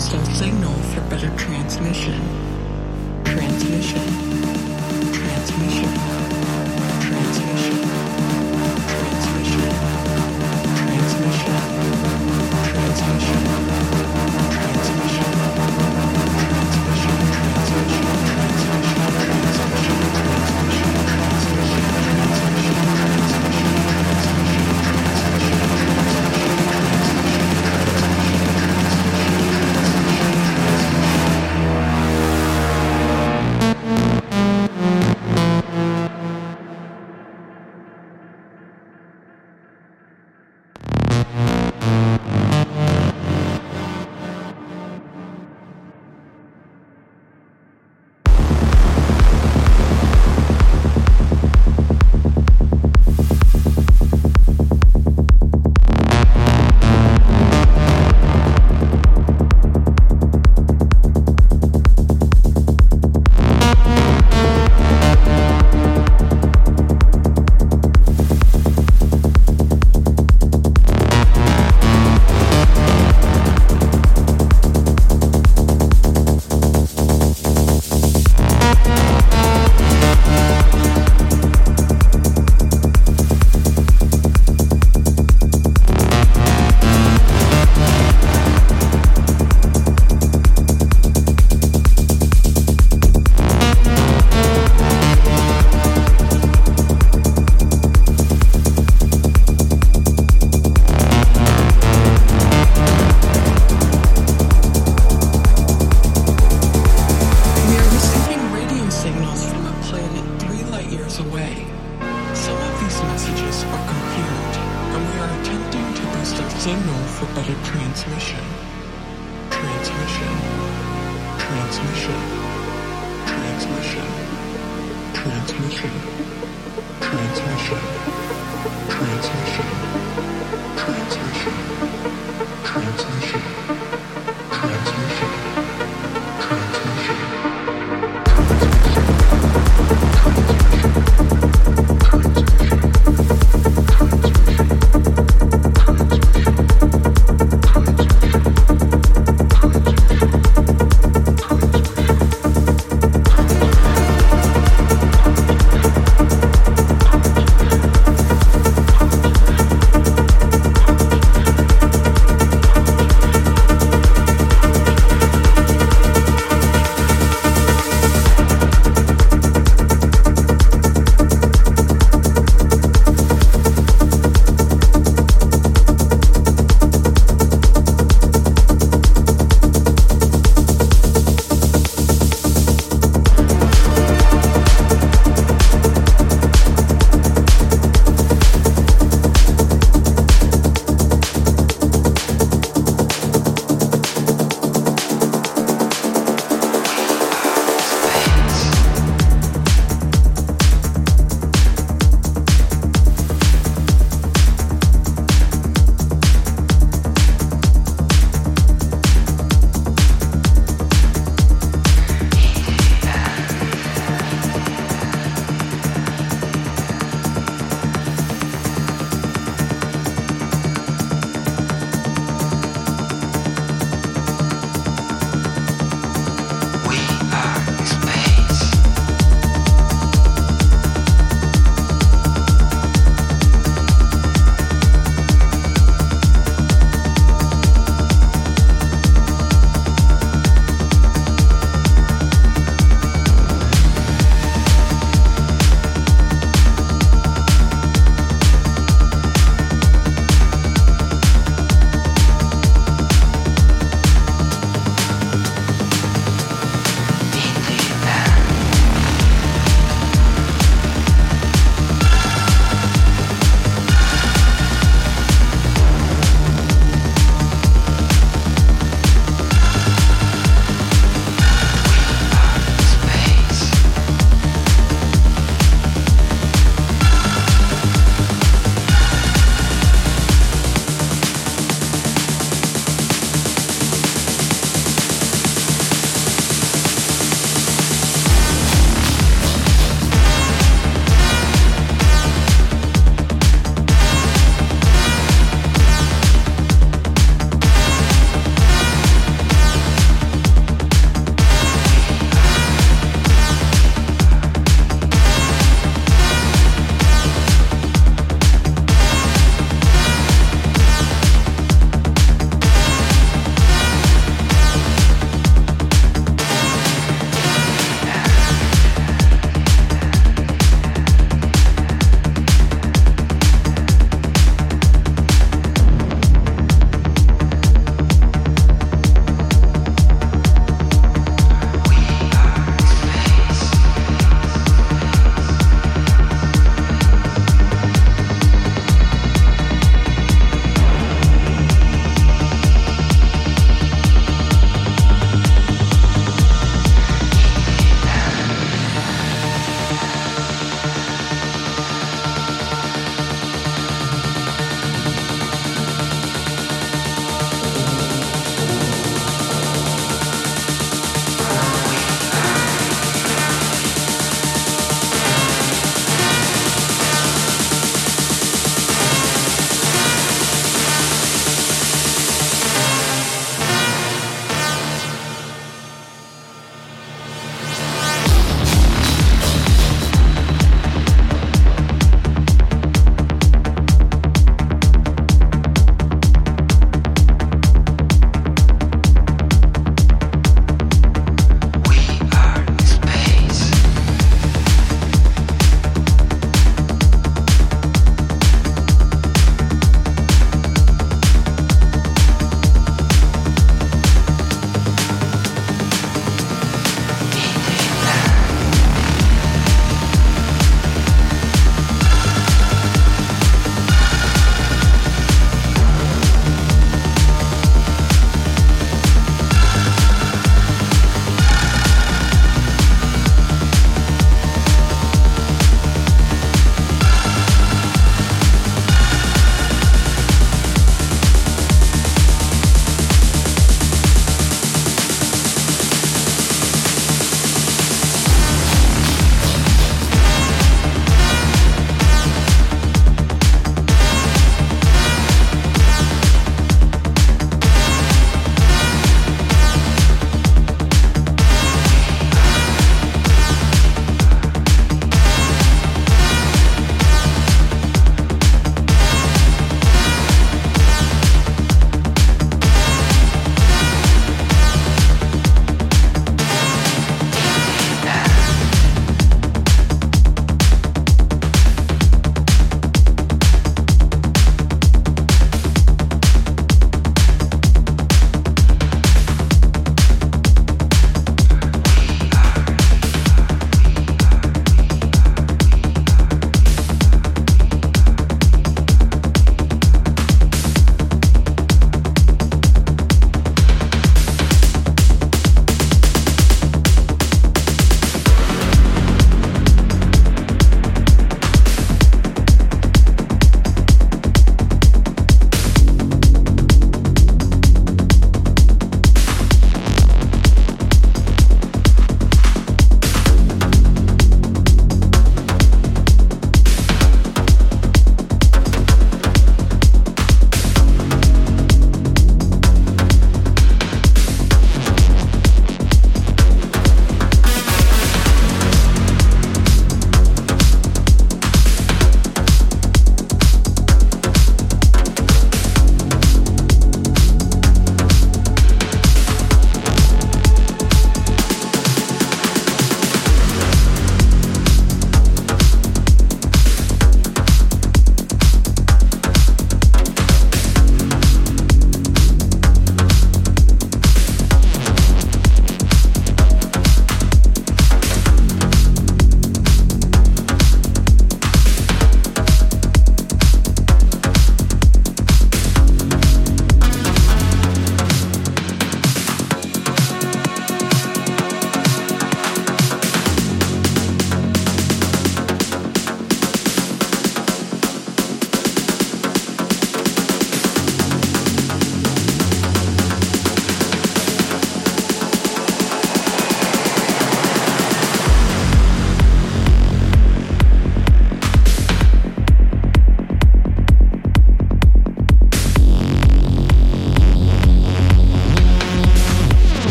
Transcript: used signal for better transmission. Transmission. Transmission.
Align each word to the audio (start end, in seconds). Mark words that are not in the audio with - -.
used 0.00 0.36
signal 0.36 0.72
for 0.94 1.02
better 1.10 1.28
transmission. 1.36 2.18
Transmission. 3.24 4.00
Transmission. 5.12 5.89